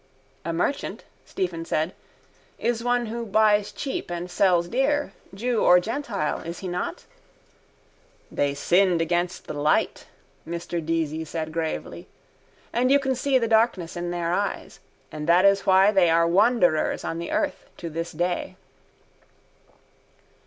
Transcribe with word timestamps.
—A 0.43 0.51
merchant, 0.51 1.03
Stephen 1.25 1.63
said, 1.63 1.93
is 2.57 2.83
one 2.83 3.05
who 3.05 3.23
buys 3.23 3.71
cheap 3.71 4.09
and 4.09 4.31
sells 4.31 4.67
dear, 4.67 5.13
jew 5.31 5.61
or 5.61 5.79
gentile, 5.79 6.39
is 6.39 6.57
he 6.57 6.67
not? 6.67 7.05
—They 8.31 8.55
sinned 8.55 8.99
against 8.99 9.45
the 9.45 9.53
light, 9.53 10.07
Mr 10.47 10.83
Deasy 10.83 11.23
said 11.23 11.51
gravely. 11.51 12.07
And 12.73 12.91
you 12.91 12.97
can 12.99 13.13
see 13.13 13.37
the 13.37 13.47
darkness 13.47 13.95
in 13.95 14.09
their 14.09 14.33
eyes. 14.33 14.79
And 15.11 15.29
that 15.29 15.45
is 15.45 15.67
why 15.67 15.91
they 15.91 16.09
are 16.09 16.25
wanderers 16.27 17.03
on 17.03 17.19
the 17.19 17.29
earth 17.29 17.69
to 17.77 17.87
this 17.87 18.11
day. 18.11 18.55